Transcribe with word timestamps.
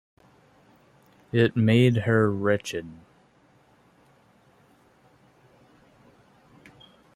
It 1.31 1.55
made 1.55 1.95
her 1.95 2.31
wretched. 2.31 2.87